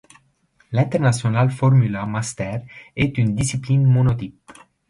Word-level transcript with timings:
L'International 0.71 1.51
Formula 1.51 2.07
Master 2.07 2.63
est 2.95 3.19
une 3.19 3.35
discipline 3.35 3.85
monotype. 3.85 4.51